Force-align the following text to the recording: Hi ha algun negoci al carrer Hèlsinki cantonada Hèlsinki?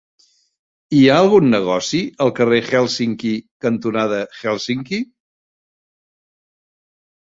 Hi 0.99 1.01
ha 1.09 1.17
algun 1.23 1.49
negoci 1.55 1.99
al 2.25 2.33
carrer 2.39 2.59
Hèlsinki 2.69 3.33
cantonada 3.67 4.23
Hèlsinki? 4.41 5.03